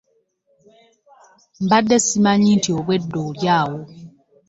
Mbadde 1.63 1.97
simanyi 2.05 2.49
nti 2.57 2.69
obedda 2.79 3.17
oli 3.27 3.45
awo. 3.59 3.79